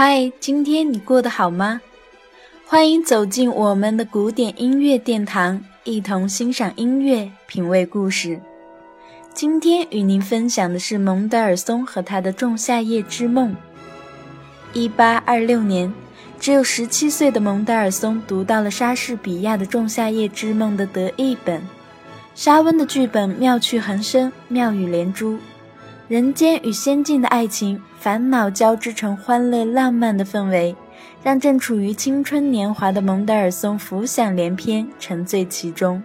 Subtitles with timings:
[0.00, 1.80] 嗨，今天你过得好吗？
[2.64, 8.40] 欢迎走进我们的古典音乐殿堂，一同欣赏音乐，品味故事。
[9.34, 13.50] 今天与您分享的是蒙德尔松和他的《仲夏夜之梦》。
[14.72, 15.92] 一八二六年，
[16.38, 21.60] 只有十七岁的蒙德尔松读到了莎士比亚的《仲夏夜之梦》的得意本。
[22.36, 25.40] 莎温的剧本妙趣横生，妙语连珠，
[26.08, 27.80] 人间与仙境的爱情。
[28.00, 30.74] 烦恼交织成欢乐浪漫的氛围，
[31.22, 36.00] 让正处于青春年华的蒙德尔松浮想联翩，沉醉其中。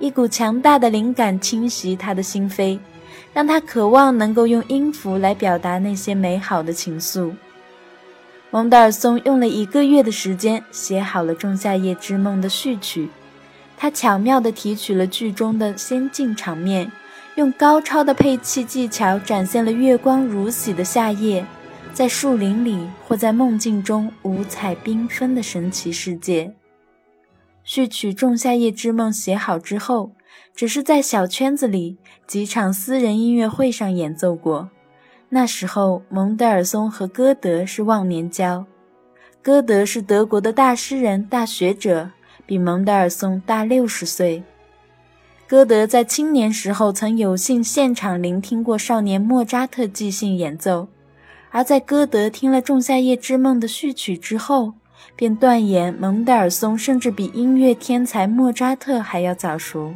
[0.00, 2.80] 一股强大的灵感侵袭他的心扉，
[3.32, 7.32] 让他渴望能够用音符来表达那些美好的情愫。
[8.50, 13.08] 蒙德尔松用了一个月的时间写好了《仲夏夜之梦》的序曲，
[13.76, 16.90] 他巧妙地提取了剧中的仙境场面。
[17.36, 21.44] 用高超的配器技巧展现了月光如洗的夏夜，
[21.92, 26.54] 在树林里或在梦境中五彩缤纷的神奇世界。
[27.64, 30.12] 序曲《仲夏夜之梦》写好之后，
[30.54, 34.70] 只是在小圈子里几场私人音乐会上演奏过。
[35.30, 38.64] 那时候，蒙德尔松和歌德是忘年交。
[39.42, 42.10] 歌德是德国的大诗人、大学者，
[42.46, 44.44] 比蒙德尔松大六十岁。
[45.46, 50.88] 歌德在青年时候曾有幸现场聆听过少年莫扎特即兴演奏，
[51.50, 54.72] 而在歌德听了《仲夏夜之梦》的序曲之后，
[55.14, 59.92] 便断言蒙德尔松甚至比音乐天才莫扎特还要早熟。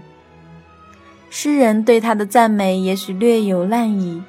[1.31, 4.23] 诗人对他的赞美也许略有滥意，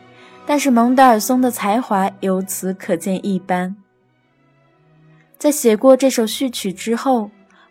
[0.46, 3.76] 但是蒙德尔松的才华由此可见一斑。
[5.38, 7.30] 在写过这首序曲之后。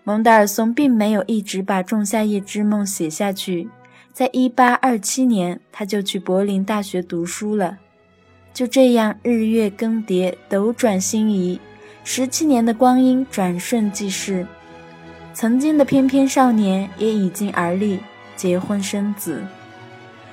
[0.08, 3.68] 蒙德尔松并没有一直把《仲夏夜之梦》写下去，
[4.10, 7.76] 在一八二七年，他就去柏林大学读书了。
[8.54, 11.60] 就这样，日月更迭，斗转星移，
[12.04, 14.46] 十七年的光阴转瞬即逝。
[15.34, 18.00] 曾经的翩翩少年也已经而立，
[18.34, 19.42] 结婚生子。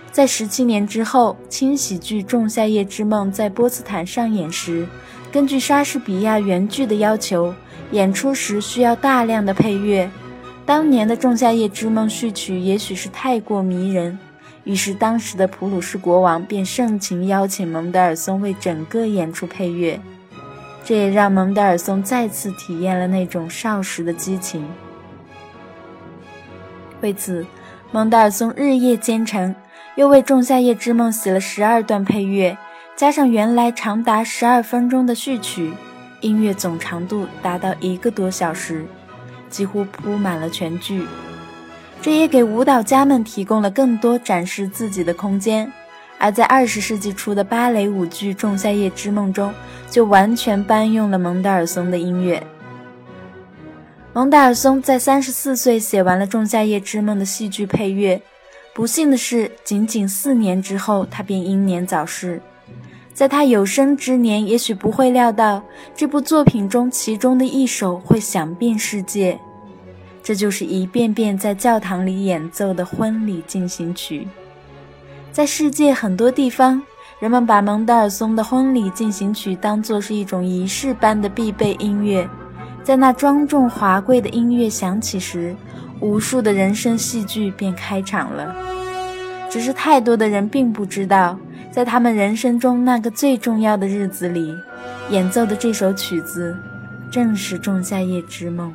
[0.09, 4.87] 在十七年之后，轻喜剧《仲夏夜之梦》在波茨坦上演时，
[5.35, 7.53] 根据莎士比亚原剧的要求。
[7.91, 10.09] 演出时需要大量的配乐，
[10.65, 14.17] 当年的《仲夏夜之梦》序曲也许是太过迷人，
[14.63, 19.99] 于是当时的普鲁士国王便盛情邀请蒙德尔松为整个演出配乐，
[20.85, 24.65] 这也让蒙德尔松再次体验了那种少时的激情。
[27.01, 27.45] 为此，
[27.91, 29.53] 蒙德尔松日夜兼程，
[29.95, 32.57] 又为《仲夏夜之梦》写了十二段配乐，
[32.95, 35.73] 加上原来长达十二分钟的序曲。
[36.21, 38.85] 音乐总长度达到一个多小时，
[39.49, 41.05] 几乎铺满了全剧。
[42.01, 45.71] 这也给舞蹈家们提供了更多展示自己的空间。
[46.17, 49.53] 而在二十世纪初的芭蕾舞剧《仲夏夜之梦》中，
[49.91, 52.41] 就完全搬用了蒙德尔松的音乐。
[54.13, 58.19] 蒙德尔松在三十四岁写完了《仲夏夜之梦》的戏剧配乐，
[58.73, 62.41] 不幸的是，仅仅四年之后，他便英年早逝。
[63.15, 65.63] 在他有生之年，也许不会料到
[65.95, 69.39] 这部作品中其中的一首会响遍世界。
[70.21, 74.27] 这就是一遍遍在教堂里演奏的婚礼进行曲。
[75.31, 76.83] 在世界很多地方，
[77.19, 82.27] 人们把蒙德尔松的婚礼进行曲当作是一种仪式般的必备音乐。
[82.83, 85.55] 在那庄重华贵的音乐响起时，
[86.01, 88.53] 无数的人生戏剧便开场了。
[89.49, 91.39] 只是太多的人并不知道。
[91.75, 94.55] 在他们人生中那个最重要的日子里，
[95.09, 96.55] 演奏的这首曲子，
[97.11, 98.69] 正是《仲夏夜之梦》。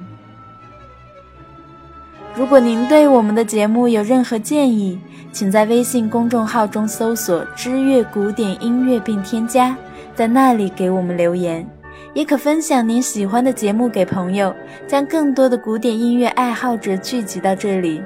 [2.35, 5.01] 如果您对我们的节目有任何建议，
[5.33, 9.75] 请在微信公众号中搜索“知乐古典音乐”并添加，
[10.15, 11.67] 在那里给我们留言。
[12.13, 14.55] 也可分享您喜欢的节目给朋友，
[14.87, 18.03] 将更多的古典音乐爱好者聚集到这里。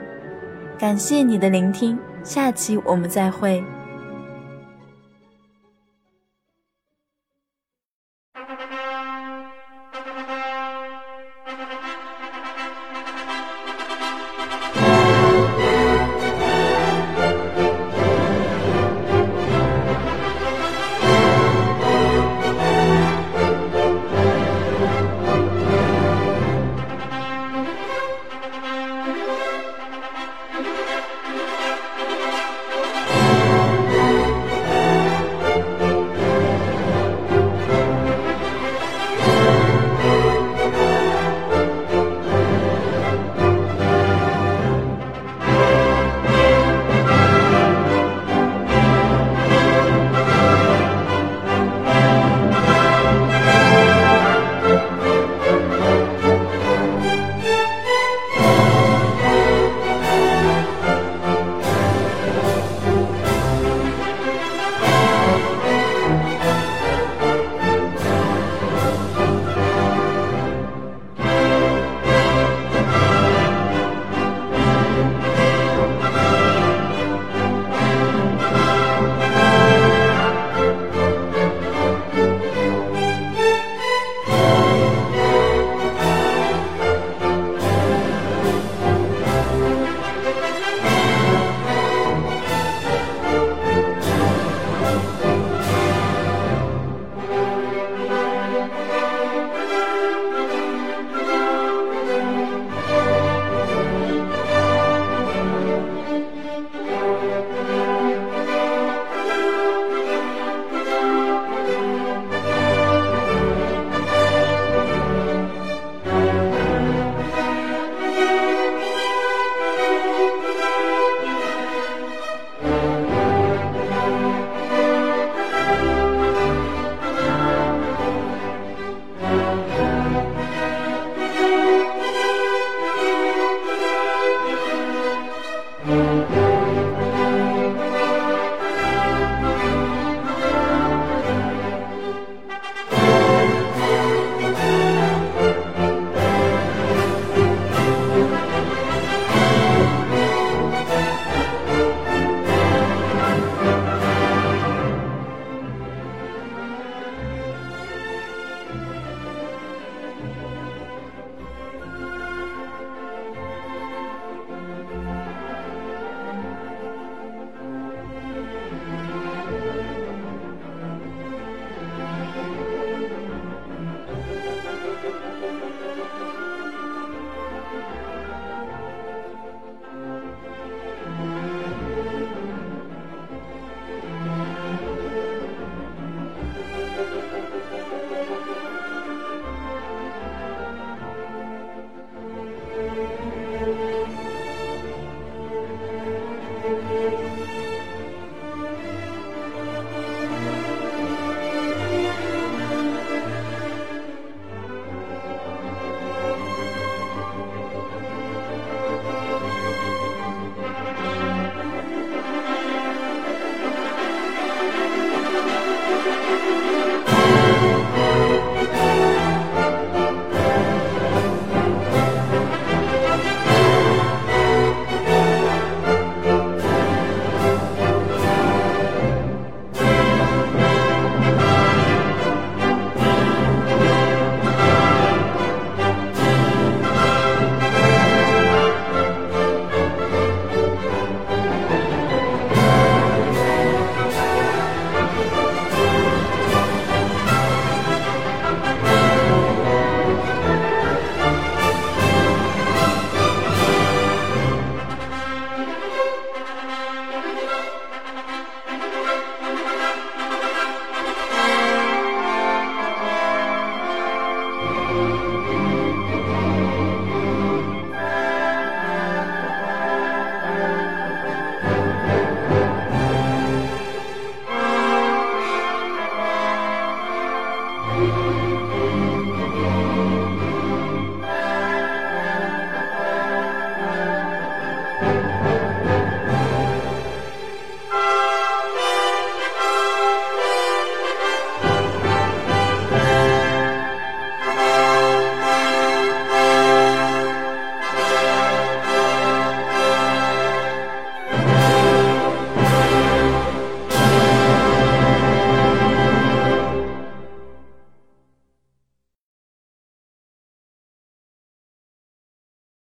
[0.79, 3.61] 感谢你的聆听，下期我们再会。